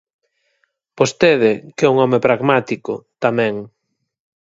[0.99, 3.55] Vostede, que é un home pragmático, tamén.